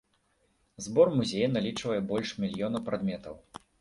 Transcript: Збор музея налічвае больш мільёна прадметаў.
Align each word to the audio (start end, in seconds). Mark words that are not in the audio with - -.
Збор 0.85 1.11
музея 1.19 1.49
налічвае 1.57 1.99
больш 2.13 2.33
мільёна 2.45 2.83
прадметаў. 2.89 3.35